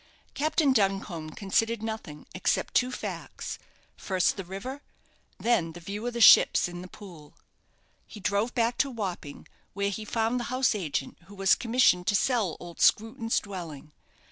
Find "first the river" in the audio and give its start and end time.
3.95-4.81